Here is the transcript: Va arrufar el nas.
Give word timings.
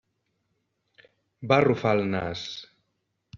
Va 1.51 1.59
arrufar 1.61 1.93
el 1.99 2.03
nas. 2.15 2.47